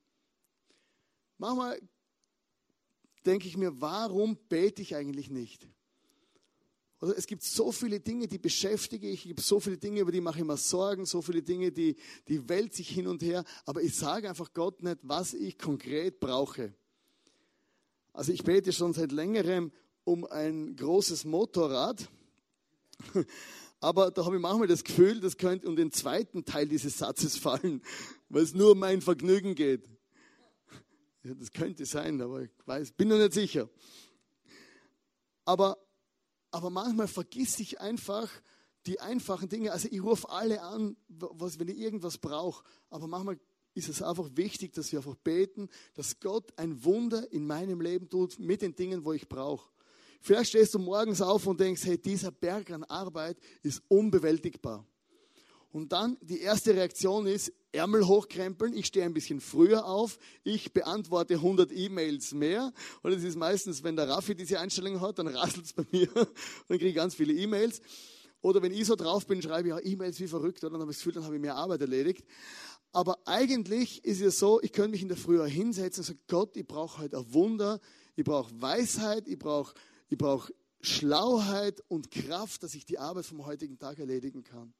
[1.37, 1.79] Manchmal
[3.25, 5.67] denke ich mir, warum bete ich eigentlich nicht?
[7.01, 10.11] Oder es gibt so viele Dinge, die beschäftige ich, es gibt so viele Dinge, über
[10.11, 11.95] die mache ich mir Sorgen, so viele Dinge, die
[12.27, 16.19] die Welt sich hin und her, aber ich sage einfach Gott nicht, was ich konkret
[16.19, 16.75] brauche.
[18.13, 19.71] Also ich bete schon seit längerem
[20.03, 22.07] um ein großes Motorrad.
[23.83, 27.35] Aber da habe ich manchmal das Gefühl, das könnte um den zweiten Teil dieses Satzes
[27.35, 27.81] fallen,
[28.29, 29.89] weil es nur um mein Vergnügen geht.
[31.23, 33.69] Ja, das könnte sein, aber ich weiß, bin noch nicht sicher.
[35.45, 35.79] Aber,
[36.51, 38.29] aber manchmal vergiss ich einfach
[38.85, 39.71] die einfachen Dinge.
[39.71, 42.63] Also ich rufe alle an, was, wenn ich irgendwas brauche.
[42.89, 43.39] Aber manchmal
[43.73, 48.09] ist es einfach wichtig, dass wir einfach beten, dass Gott ein Wunder in meinem Leben
[48.09, 49.69] tut mit den Dingen, wo ich brauche.
[50.21, 54.85] Vielleicht stehst du morgens auf und denkst, hey, dieser Berg an Arbeit ist unbewältigbar.
[55.71, 60.73] Und dann die erste Reaktion ist, Ärmel hochkrempeln, ich stehe ein bisschen früher auf, ich
[60.73, 62.73] beantworte 100 E-Mails mehr.
[63.01, 66.07] Und es ist meistens, wenn der Raffi diese Einstellung hat, dann rasselt es bei mir,
[66.13, 67.81] dann kriege ich ganz viele E-Mails.
[68.41, 70.73] Oder wenn ich so drauf bin, schreibe ich auch E-Mails wie verrückt, oder?
[70.73, 72.25] dann habe ich das Gefühl, dann habe ich mehr Arbeit erledigt.
[72.91, 76.57] Aber eigentlich ist es so, ich könnte mich in der Früh hinsetzen und sagen, Gott,
[76.57, 77.79] ich brauche heute ein Wunder,
[78.17, 79.73] ich brauche Weisheit, ich brauche
[80.11, 84.73] ich brauche Schlauheit und Kraft, dass ich die Arbeit vom heutigen Tag erledigen kann.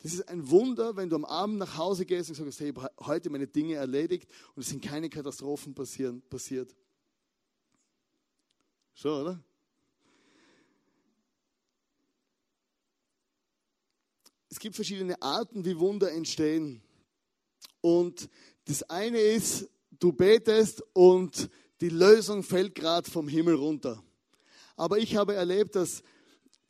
[0.00, 2.76] Das ist ein Wunder, wenn du am Abend nach Hause gehst und sagst, hey, ich
[2.76, 6.74] habe heute meine Dinge erledigt und es sind keine Katastrophen passieren, passiert.
[8.94, 9.44] Schon, oder?
[14.50, 16.82] Es gibt verschiedene Arten, wie Wunder entstehen.
[17.80, 18.28] Und
[18.64, 21.48] das eine ist, du betest und
[21.82, 24.00] die Lösung fällt gerade vom Himmel runter.
[24.76, 26.04] Aber ich habe erlebt, dass,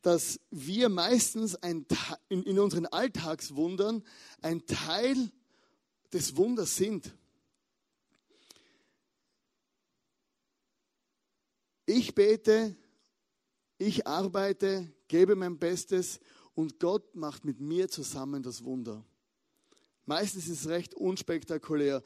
[0.00, 1.84] dass wir meistens ein,
[2.30, 4.02] in, in unseren Alltagswundern
[4.40, 5.30] ein Teil
[6.14, 7.14] des Wunders sind.
[11.84, 12.74] Ich bete,
[13.76, 16.20] ich arbeite, gebe mein Bestes
[16.54, 19.04] und Gott macht mit mir zusammen das Wunder.
[20.06, 22.02] Meistens ist es recht unspektakulär.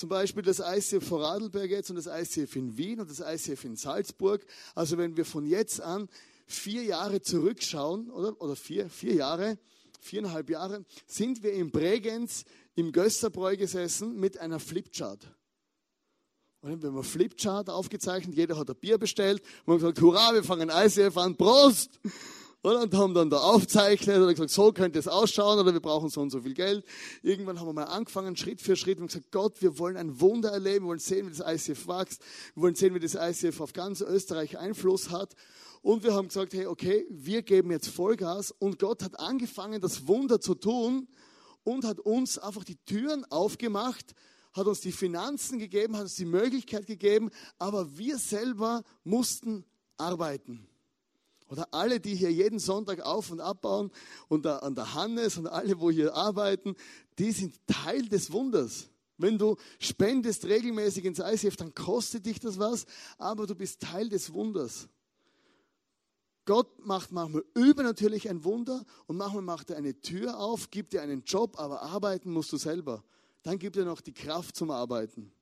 [0.00, 3.76] Zum Beispiel das ICF Vorarlberg jetzt und das ICF in Wien und das ICF in
[3.76, 4.46] Salzburg.
[4.74, 6.08] Also wenn wir von jetzt an
[6.46, 9.58] vier Jahre zurückschauen, oder, oder vier, vier Jahre,
[10.00, 15.36] viereinhalb Jahre, sind wir in Bregenz im Gösterbräu gesessen mit einer Flipchart.
[16.62, 20.44] Und wir haben Flipchart aufgezeichnet, jeder hat ein Bier bestellt und haben gesagt, hurra, wir
[20.44, 22.00] fangen ICF an, Prost!
[22.62, 26.20] Und haben dann da aufzeichnet oder gesagt, so könnte es ausschauen oder wir brauchen so
[26.20, 26.84] und so viel Geld.
[27.22, 30.50] Irgendwann haben wir mal angefangen, Schritt für Schritt und gesagt, Gott, wir wollen ein Wunder
[30.50, 32.20] erleben, wir wollen sehen, wie das ICF wächst,
[32.54, 35.34] wir wollen sehen, wie das ICF auf ganz Österreich Einfluss hat.
[35.80, 40.06] Und wir haben gesagt, hey, okay, wir geben jetzt Vollgas und Gott hat angefangen, das
[40.06, 41.08] Wunder zu tun
[41.64, 44.14] und hat uns einfach die Türen aufgemacht
[44.52, 49.64] hat uns die Finanzen gegeben, hat uns die Möglichkeit gegeben, aber wir selber mussten
[49.96, 50.69] arbeiten.
[51.50, 53.90] Oder alle, die hier jeden Sonntag auf und abbauen
[54.28, 56.76] und an der Hannes und alle, wo hier arbeiten,
[57.18, 58.88] die sind Teil des Wunders.
[59.18, 62.86] Wenn du spendest regelmäßig ins ICF, dann kostet dich das was,
[63.18, 64.88] aber du bist Teil des Wunders.
[66.46, 71.02] Gott macht manchmal übernatürlich ein Wunder und manchmal macht er eine Tür auf, gibt dir
[71.02, 73.02] einen Job, aber arbeiten musst du selber.
[73.42, 75.32] Dann gibt er noch die Kraft zum Arbeiten.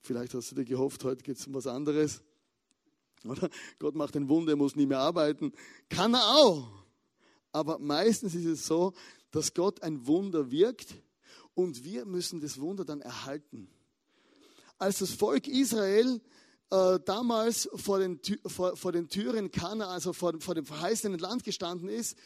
[0.00, 2.22] Vielleicht hast du dir gehofft, heute geht es um was anderes.
[3.24, 3.48] Oder
[3.78, 5.52] Gott macht ein Wunder, er muss nie mehr arbeiten.
[5.88, 6.68] Kann er auch.
[7.52, 8.92] Aber meistens ist es so,
[9.30, 10.94] dass Gott ein Wunder wirkt
[11.54, 13.68] und wir müssen das Wunder dann erhalten.
[14.78, 16.20] Als das Volk Israel
[16.70, 21.44] äh, damals vor den, vor, vor den Türen Kana, also vor, vor dem verheißenen Land
[21.44, 22.16] gestanden ist,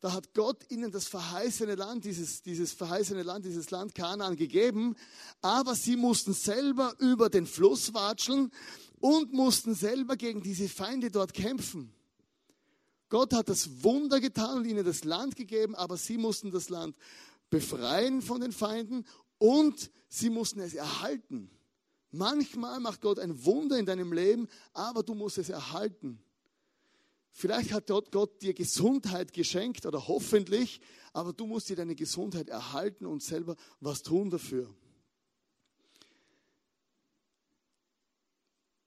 [0.00, 4.94] da hat Gott ihnen das verheißene Land, dieses, dieses verheißene Land, dieses Land Kanaan gegeben,
[5.40, 8.52] aber sie mussten selber über den Fluss watscheln
[9.00, 11.92] und mussten selber gegen diese Feinde dort kämpfen.
[13.08, 16.96] Gott hat das Wunder getan und ihnen das Land gegeben, aber sie mussten das Land
[17.50, 19.04] befreien von den Feinden
[19.38, 21.50] und sie mussten es erhalten.
[22.10, 26.18] Manchmal macht Gott ein Wunder in deinem Leben, aber du musst es erhalten.
[27.30, 30.80] Vielleicht hat Gott, Gott dir Gesundheit geschenkt oder hoffentlich,
[31.12, 34.74] aber du musst dir deine Gesundheit erhalten und selber was tun dafür.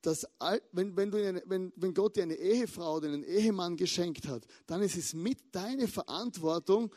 [0.01, 0.25] Dass,
[0.71, 4.45] wenn, wenn, du eine, wenn, wenn Gott dir eine Ehefrau oder einen Ehemann geschenkt hat,
[4.65, 6.93] dann ist es mit deiner Verantwortung,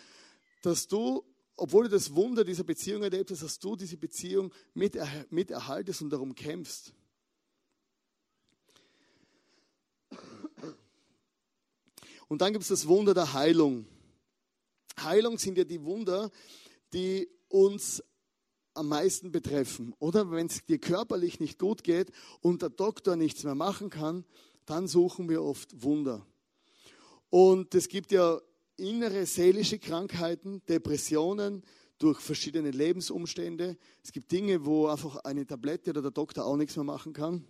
[0.63, 1.25] dass du,
[1.57, 4.97] obwohl du das Wunder dieser Beziehung erlebt hast, dass du diese Beziehung mit,
[5.31, 6.93] mit erhaltest und darum kämpfst.
[12.29, 13.85] Und dann gibt es das Wunder der Heilung.
[15.03, 16.31] Heilung sind ja die Wunder,
[16.93, 18.03] die uns
[18.75, 19.95] am meisten betreffen.
[19.99, 24.25] Oder wenn es dir körperlich nicht gut geht und der Doktor nichts mehr machen kann,
[24.67, 26.27] dann suchen wir oft Wunder.
[27.31, 28.41] Und es gibt ja
[28.77, 31.63] innere seelische Krankheiten, Depressionen
[31.99, 33.77] durch verschiedene Lebensumstände.
[34.03, 37.45] Es gibt Dinge, wo einfach eine Tablette oder der Doktor auch nichts mehr machen kann.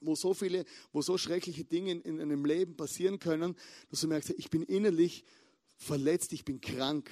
[0.00, 3.56] Wo so viele, wo so schreckliche Dinge in einem Leben passieren können,
[3.90, 5.24] dass du merkst, ich bin innerlich
[5.76, 7.10] verletzt, ich bin krank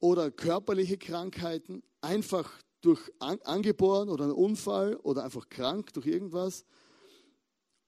[0.00, 6.64] oder körperliche Krankheiten, einfach durch an, angeboren oder ein Unfall oder einfach krank durch irgendwas.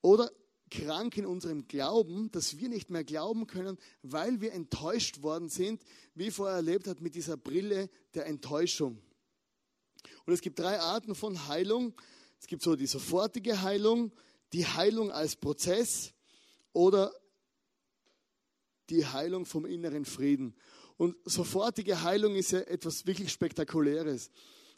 [0.02, 0.30] Oder
[0.70, 5.82] krank in unserem Glauben, dass wir nicht mehr glauben können, weil wir enttäuscht worden sind,
[6.14, 8.98] wie vorher erlebt hat mit dieser Brille der Enttäuschung.
[10.24, 11.94] Und es gibt drei Arten von Heilung.
[12.40, 14.12] Es gibt so die sofortige Heilung,
[14.52, 16.12] die Heilung als Prozess
[16.72, 17.12] oder
[18.90, 20.54] die Heilung vom inneren Frieden.
[21.02, 24.30] Und sofortige Heilung ist ja etwas wirklich Spektakuläres.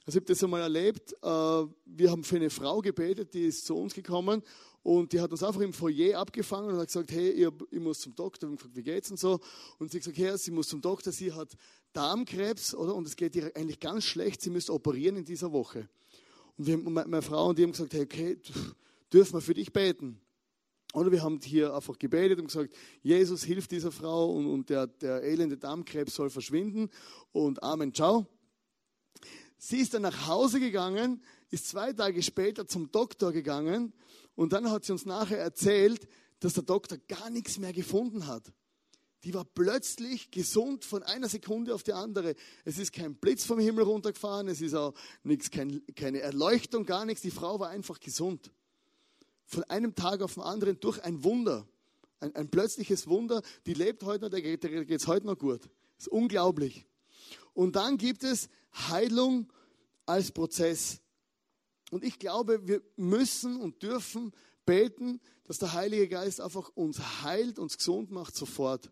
[0.07, 1.13] Also ich habe das einmal erlebt.
[1.23, 4.41] Äh, wir haben für eine Frau gebetet, die ist zu uns gekommen
[4.83, 8.15] und die hat uns einfach im Foyer abgefangen und hat gesagt, hey, ich, muss zum
[8.15, 8.47] Doktor.
[8.47, 9.39] Haben gefragt, wie geht's und so.
[9.79, 11.51] Und sie hat gesagt, hey, sie muss zum Doktor, sie hat
[11.93, 12.95] Darmkrebs, oder?
[12.95, 15.91] Und es geht ihr eigentlich ganz schlecht, sie müsste operieren in dieser Woche.
[16.57, 18.39] Und wir, meine Frau und die haben gesagt, hey, okay,
[19.13, 20.19] dürfen wir für dich beten?
[20.95, 24.87] Oder wir haben hier einfach gebetet und gesagt, Jesus hilft dieser Frau und, und der,
[24.87, 26.89] der elende Darmkrebs soll verschwinden
[27.33, 28.27] und Amen, ciao.
[29.59, 33.93] Sie ist dann nach Hause gegangen, ist zwei Tage später zum Doktor gegangen
[34.37, 36.07] und dann hat sie uns nachher erzählt,
[36.39, 38.53] dass der Doktor gar nichts mehr gefunden hat.
[39.25, 42.37] Die war plötzlich gesund von einer Sekunde auf die andere.
[42.65, 47.05] Es ist kein Blitz vom Himmel runtergefahren, es ist auch nichts, kein, keine Erleuchtung, gar
[47.05, 47.23] nichts.
[47.23, 48.53] Die Frau war einfach gesund
[49.45, 51.67] von einem Tag auf den anderen durch ein Wunder,
[52.21, 55.63] ein, ein plötzliches Wunder, die lebt heute noch, der geht es heute noch gut.
[55.97, 56.87] Das ist unglaublich.
[57.53, 58.49] Und dann gibt es
[58.89, 59.53] Heilung
[60.07, 61.01] als Prozess.
[61.91, 64.33] Und ich glaube, wir müssen und dürfen
[64.67, 68.91] beten, dass der Heilige Geist einfach uns heilt, uns gesund macht sofort.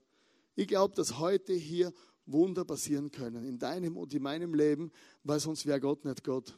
[0.54, 1.92] Ich glaube, dass heute hier
[2.26, 4.92] Wunder passieren können, in deinem und in meinem Leben,
[5.24, 6.56] weil sonst wäre Gott nicht Gott.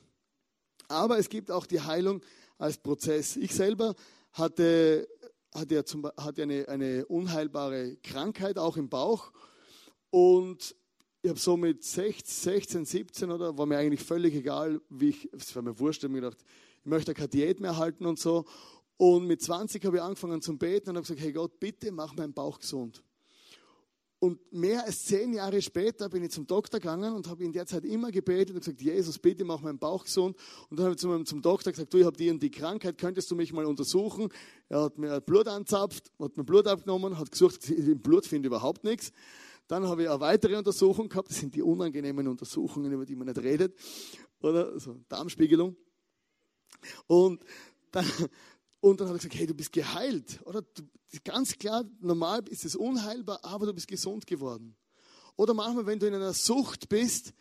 [0.89, 2.21] Aber es gibt auch die Heilung
[2.59, 3.37] als Prozess.
[3.37, 3.95] Ich selber
[4.33, 5.09] hatte,
[5.55, 9.33] hatte, ja zum, hatte eine, eine unheilbare Krankheit auch im Bauch
[10.11, 10.75] und
[11.23, 15.57] ich habe so mit 16, 17 oder war mir eigentlich völlig egal, wie ich, es
[15.57, 16.45] war mir wurscht, ich habe mir gedacht,
[16.81, 18.45] ich möchte keine Diät mehr halten und so.
[18.99, 22.15] Und mit 20 habe ich angefangen zum Beten und habe gesagt, hey Gott, bitte mach
[22.15, 23.03] meinen Bauch gesund.
[24.25, 27.67] Und mehr als zehn Jahre später bin ich zum Doktor gegangen und habe in der
[27.67, 30.35] Zeit immer gebetet und gesagt, Jesus, bitte mach meinen Bauch gesund.
[30.71, 32.97] Und dann habe ich zum, zum Doktor gesagt, du, ich habe die und die Krankheit,
[32.97, 34.31] könntest du mich mal untersuchen?
[34.71, 38.51] Er hat mir Blut anzapft, hat mir Blut abgenommen, hat gesucht, im Blut finde ich
[38.51, 39.13] überhaupt nichts.
[39.67, 41.29] Dann habe ich eine weitere Untersuchung gehabt.
[41.29, 43.79] Das sind die unangenehmen Untersuchungen, über die man nicht redet.
[44.41, 44.73] Oder?
[44.73, 45.77] Also Darmspiegelung.
[47.07, 47.45] Und
[47.91, 48.07] dann,
[48.81, 50.41] und dann hat er gesagt, hey, du bist geheilt.
[50.47, 50.63] Oder?
[50.63, 50.83] Du,
[51.23, 54.77] ganz klar, normal ist es unheilbar, aber du bist gesund geworden.
[55.37, 57.33] Oder manchmal, wenn du in einer Sucht bist,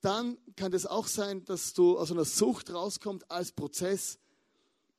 [0.00, 4.18] dann kann es auch sein, dass du aus einer Sucht rauskommst als Prozess.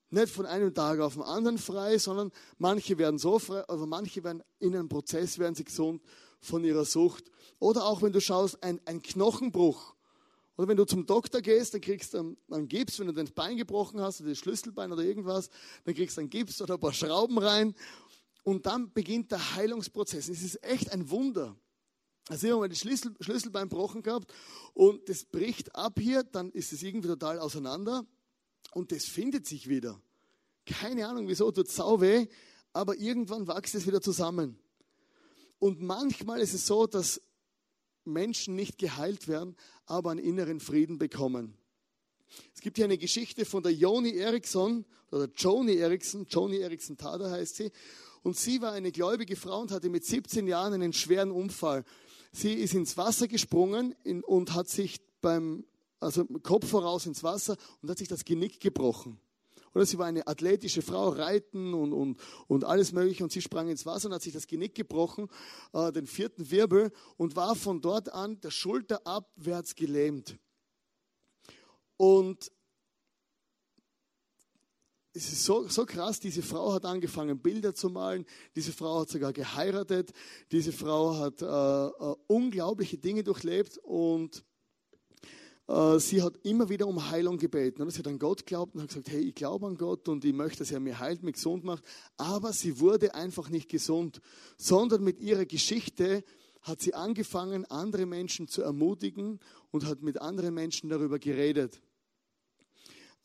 [0.10, 4.24] Nicht von einem Tag auf den anderen frei, sondern manche werden so frei, aber manche
[4.24, 6.02] werden in einem Prozess, werden sie gesund
[6.42, 7.32] von ihrer Sucht.
[7.60, 9.96] Oder auch wenn du schaust, ein, ein Knochenbruch.
[10.58, 13.58] Oder wenn du zum Doktor gehst, dann kriegst du einen Gips, wenn du dein Bein
[13.58, 15.50] gebrochen hast oder das Schlüsselbein oder irgendwas,
[15.86, 17.74] dann kriegst du einen Gips oder ein paar Schrauben rein.
[18.44, 20.30] Und dann beginnt der Heilungsprozess.
[20.30, 21.56] Es ist echt ein Wunder.
[22.28, 24.32] Also ich habe mal das Schlüssel, Schlüsselbein gebrochen gehabt
[24.74, 28.06] und das bricht ab hier, dann ist es irgendwie total auseinander
[28.74, 30.02] und das findet sich wieder.
[30.66, 32.28] Keine Ahnung wieso, tut sau weh,
[32.74, 34.60] aber irgendwann wächst es wieder zusammen.
[35.60, 37.22] Und manchmal ist es so, dass
[38.06, 41.58] Menschen nicht geheilt werden, aber einen inneren Frieden bekommen.
[42.56, 47.30] Es gibt hier eine Geschichte von der Joni Eriksson oder Joni Eriksson, Joni Eriksson Tada
[47.30, 47.72] heißt sie.
[48.24, 51.84] Und sie war eine gläubige Frau und hatte mit 17 Jahren einen schweren Unfall.
[52.32, 55.66] Sie ist ins Wasser gesprungen und hat sich beim
[56.00, 59.20] also Kopf voraus ins Wasser und hat sich das Genick gebrochen.
[59.74, 63.24] Oder sie war eine athletische Frau, reiten und, und, und alles Mögliche.
[63.24, 65.30] Und sie sprang ins Wasser und hat sich das Genick gebrochen,
[65.72, 70.38] äh, den vierten Wirbel, und war von dort an der Schulter abwärts gelähmt.
[71.96, 72.52] Und
[75.14, 79.10] es ist so, so krass, diese Frau hat angefangen, Bilder zu malen, diese Frau hat
[79.10, 80.12] sogar geheiratet,
[80.52, 84.46] diese Frau hat äh, äh, unglaubliche Dinge durchlebt und
[85.68, 87.90] äh, sie hat immer wieder um Heilung gebeten.
[87.90, 90.34] Sie hat an Gott geglaubt und hat gesagt, hey, ich glaube an Gott und ich
[90.34, 91.84] möchte, dass er mir heilt, mich gesund macht.
[92.18, 94.22] Aber sie wurde einfach nicht gesund,
[94.58, 96.24] sondern mit ihrer Geschichte
[96.62, 99.40] hat sie angefangen, andere Menschen zu ermutigen
[99.72, 101.82] und hat mit anderen Menschen darüber geredet.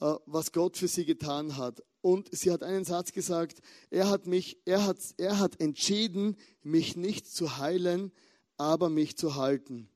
[0.00, 1.82] Äh, was Gott für sie getan hat.
[2.02, 6.96] Und sie hat einen Satz gesagt, er hat mich, er hat, er hat entschieden, mich
[6.96, 8.12] nicht zu heilen,
[8.58, 9.88] aber mich zu halten.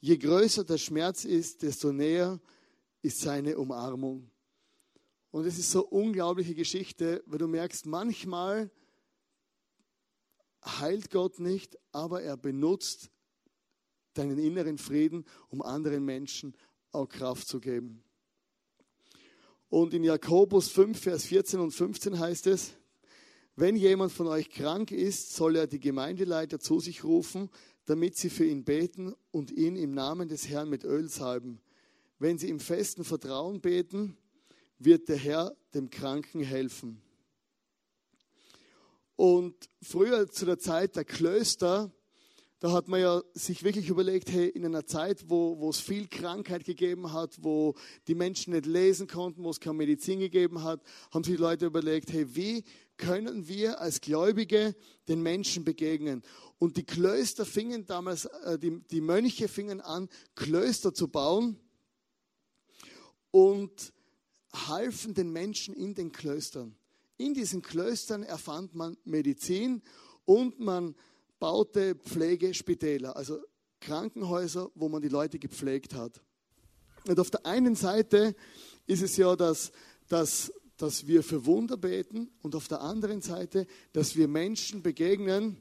[0.00, 2.40] Je größer der Schmerz ist, desto näher
[3.00, 4.30] ist seine Umarmung.
[5.30, 8.70] Und es ist so unglaubliche Geschichte, weil du merkst, manchmal
[10.64, 13.10] heilt Gott nicht, aber er benutzt
[14.12, 16.54] deinen inneren Frieden, um anderen Menschen
[16.92, 18.03] auch Kraft zu geben.
[19.74, 22.74] Und in Jakobus 5, Vers 14 und 15 heißt es,
[23.56, 27.50] wenn jemand von euch krank ist, soll er die Gemeindeleiter zu sich rufen,
[27.84, 31.60] damit sie für ihn beten und ihn im Namen des Herrn mit Öl salben.
[32.20, 34.16] Wenn sie im festen Vertrauen beten,
[34.78, 37.02] wird der Herr dem Kranken helfen.
[39.16, 41.90] Und früher zu der Zeit der Klöster
[42.64, 46.08] da hat man ja sich wirklich überlegt, hey, in einer Zeit, wo, wo es viel
[46.08, 47.74] Krankheit gegeben hat, wo
[48.08, 50.80] die Menschen nicht lesen konnten, wo es keine Medizin gegeben hat,
[51.12, 52.64] haben sich die Leute überlegt, hey, wie
[52.96, 54.74] können wir als Gläubige
[55.08, 56.22] den Menschen begegnen?
[56.58, 61.60] Und die Klöster fingen damals, äh, die, die Mönche fingen an, Klöster zu bauen
[63.30, 63.92] und
[64.54, 66.74] halfen den Menschen in den Klöstern.
[67.18, 69.82] In diesen Klöstern erfand man Medizin
[70.24, 70.94] und man
[71.44, 73.38] baute Pflegespitäler, also
[73.78, 76.22] Krankenhäuser, wo man die Leute gepflegt hat.
[77.06, 78.34] Und auf der einen Seite
[78.86, 79.70] ist es ja, dass,
[80.08, 85.58] dass, dass wir für Wunder beten und auf der anderen Seite, dass wir Menschen begegnen,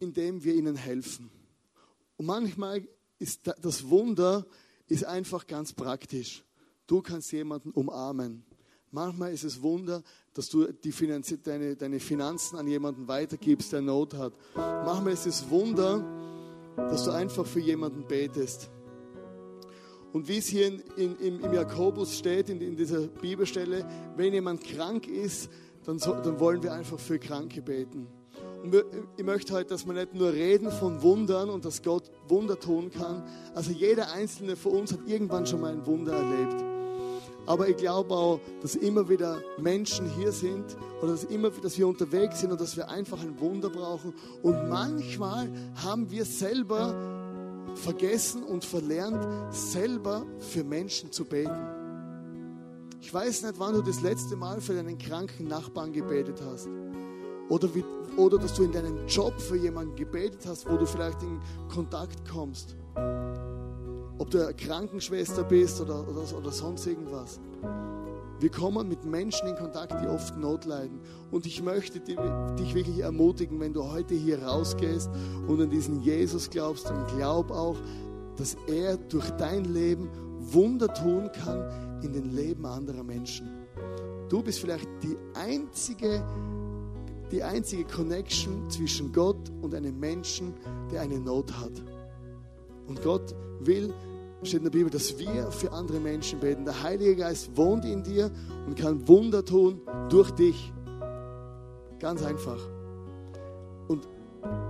[0.00, 1.30] indem wir ihnen helfen.
[2.16, 2.88] Und manchmal
[3.20, 4.44] ist das Wunder
[4.88, 6.42] ist einfach ganz praktisch.
[6.88, 8.44] Du kannst jemanden umarmen.
[8.90, 10.02] Manchmal ist es Wunder,
[10.36, 14.34] dass du die Finanz deine, deine Finanzen an jemanden weitergibst, der Not hat.
[14.54, 16.04] Manchmal ist es Wunder,
[16.76, 18.68] dass du einfach für jemanden betest.
[20.12, 24.34] Und wie es hier in, in, im, im Jakobus steht, in, in, dieser Bibelstelle, wenn
[24.34, 25.48] jemand krank ist,
[25.84, 28.06] dann, so, dann wollen wir einfach für Kranke beten.
[28.62, 28.84] Und
[29.16, 32.90] ich möchte heute, dass wir nicht nur reden von Wundern und dass Gott Wunder tun
[32.90, 33.22] kann.
[33.54, 36.65] Also jeder einzelne von uns hat irgendwann schon mal ein Wunder erlebt.
[37.46, 41.86] Aber ich glaube auch, dass immer wieder Menschen hier sind oder dass, immer, dass wir
[41.86, 44.14] unterwegs sind und dass wir einfach ein Wunder brauchen.
[44.42, 46.94] Und manchmal haben wir selber
[47.76, 51.66] vergessen und verlernt, selber für Menschen zu beten.
[53.00, 56.68] Ich weiß nicht, wann du das letzte Mal für deinen kranken Nachbarn gebetet hast.
[57.48, 57.84] Oder, wie,
[58.16, 62.28] oder dass du in deinem Job für jemanden gebetet hast, wo du vielleicht in Kontakt
[62.28, 62.74] kommst
[64.18, 67.40] ob du Krankenschwester bist oder, oder, oder sonst irgendwas.
[68.38, 71.00] Wir kommen mit Menschen in Kontakt, die oft Not leiden.
[71.30, 75.08] Und ich möchte dich wirklich ermutigen, wenn du heute hier rausgehst
[75.46, 77.76] und an diesen Jesus glaubst, dann glaub auch,
[78.36, 83.48] dass er durch dein Leben Wunder tun kann in den Leben anderer Menschen.
[84.28, 86.22] Du bist vielleicht die einzige,
[87.32, 90.52] die einzige Connection zwischen Gott und einem Menschen,
[90.92, 91.82] der eine Not hat.
[92.86, 93.92] Und Gott will,
[94.42, 96.64] steht in der Bibel, dass wir für andere Menschen beten.
[96.64, 98.30] Der Heilige Geist wohnt in dir
[98.66, 100.72] und kann Wunder tun durch dich.
[101.98, 102.58] Ganz einfach.
[103.88, 104.08] Und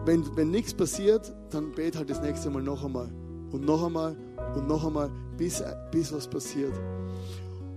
[0.05, 3.11] wenn, wenn nichts passiert, dann bet halt das nächste Mal noch einmal.
[3.51, 4.17] Und noch einmal
[4.55, 6.73] und noch einmal, bis, bis was passiert.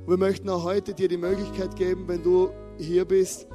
[0.06, 3.48] Und wir möchten auch heute dir die Möglichkeit geben, wenn du hier bist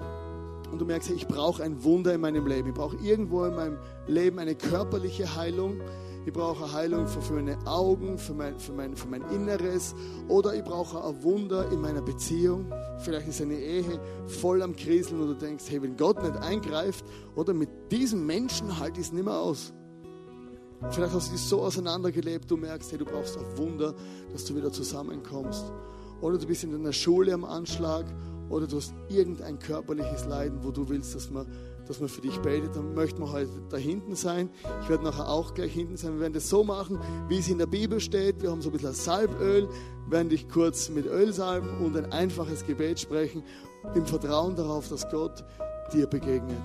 [0.70, 2.68] und du merkst, ich brauche ein Wunder in meinem Leben.
[2.68, 5.80] Ich brauche irgendwo in meinem Leben eine körperliche Heilung.
[6.26, 9.94] Ich brauche Heilung für, meine Augen, für mein, für, mein, für mein Inneres.
[10.28, 12.72] Oder ich brauche ein Wunder in meiner Beziehung.
[13.00, 17.04] Vielleicht ist eine Ehe voll am Kriseln und du denkst, hey, wenn Gott nicht eingreift,
[17.36, 19.74] oder mit diesem Menschen halte ich es nicht mehr aus.
[20.90, 23.94] Vielleicht hast du dich so auseinandergelebt, du merkst, hey, du brauchst ein Wunder,
[24.32, 25.64] dass du wieder zusammenkommst.
[26.22, 28.06] Oder du bist in deiner Schule am Anschlag
[28.54, 31.46] oder du hast irgendein körperliches Leiden, wo du willst, dass man
[31.86, 34.48] dass man für dich betet, dann möchten wir heute da hinten sein.
[34.80, 36.14] Ich werde nachher auch gleich hinten sein.
[36.14, 36.98] Wir werden das so machen,
[37.28, 38.40] wie es in der Bibel steht.
[38.40, 39.68] Wir haben so ein bisschen Salböl,
[40.08, 43.42] werden dich kurz mit Öl salben und ein einfaches Gebet sprechen,
[43.94, 45.44] im Vertrauen darauf, dass Gott
[45.92, 46.62] dir begegnet.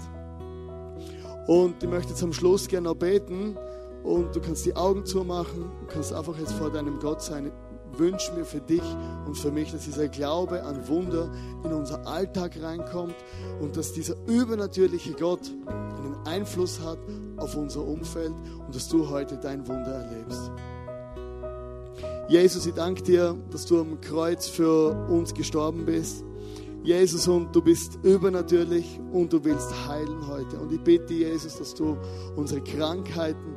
[1.48, 3.58] Und ich möchte zum Schluss gerne noch beten
[4.04, 7.52] und du kannst die Augen zumachen, du kannst einfach jetzt vor deinem Gott sein
[7.98, 8.84] wünsche mir für dich
[9.26, 11.32] und für mich, dass dieser Glaube an Wunder
[11.64, 13.16] in unser Alltag reinkommt
[13.62, 17.00] und dass dieser übernatürliche Gott einen Einfluss hat
[17.38, 18.34] auf unser Umfeld
[18.66, 20.52] und dass du heute dein Wunder erlebst.
[22.28, 26.24] Jesus, ich danke dir, dass du am Kreuz für uns gestorben bist.
[26.84, 30.58] Jesus, und du bist übernatürlich und du willst heilen heute.
[30.60, 31.98] Und ich bitte, Jesus, dass du
[32.36, 33.56] unsere Krankheiten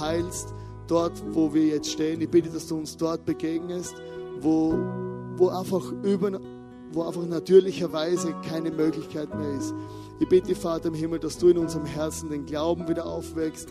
[0.00, 0.54] heilst
[0.86, 2.20] dort, wo wir jetzt stehen.
[2.20, 3.94] Ich bitte, dass du uns dort begegnest,
[4.40, 4.74] wo,
[5.36, 6.40] wo, einfach, über,
[6.92, 9.74] wo einfach natürlicherweise keine Möglichkeit mehr ist.
[10.20, 13.68] Ich bitte, Vater im Himmel, dass du in unserem Herzen den Glauben wieder aufwächst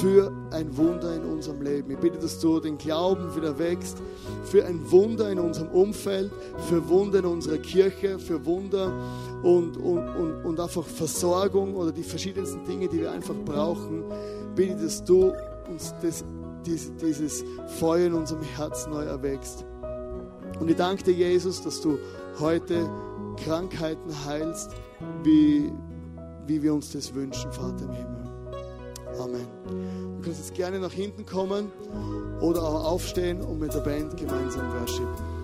[0.00, 1.92] für ein Wunder in unserem Leben.
[1.92, 3.98] Ich bitte, dass du den Glauben wieder wächst
[4.44, 6.32] für ein Wunder in unserem Umfeld,
[6.68, 8.92] für Wunder in unserer Kirche, für Wunder
[9.44, 14.02] und, und, und, und einfach Versorgung oder die verschiedensten Dinge, die wir einfach brauchen.
[14.10, 15.32] Ich bitte, dass du
[15.68, 16.24] uns das
[16.66, 17.44] dieses
[17.78, 19.64] Feuer in unserem Herzen neu erwächst.
[20.58, 21.98] Und ich danke dir, Jesus, dass du
[22.38, 22.88] heute
[23.44, 24.70] Krankheiten heilst,
[25.22, 25.72] wie,
[26.46, 28.26] wie wir uns das wünschen, Vater im Himmel.
[29.18, 29.46] Amen.
[30.16, 31.70] Du kannst jetzt gerne nach hinten kommen
[32.40, 35.35] oder auch aufstehen und mit der Band gemeinsam worshipen.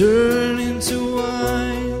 [0.00, 1.92] Turn into wine.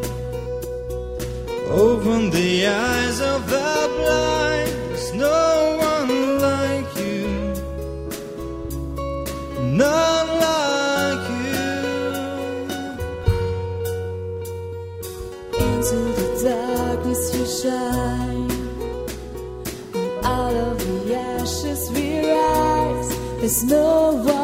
[1.68, 4.72] Open the eyes of the blind.
[4.88, 7.28] There's no one like you.
[9.84, 11.72] None like you.
[15.66, 18.50] Into the darkness you shine.
[20.00, 23.10] And out of the ashes we rise.
[23.40, 24.39] There's no one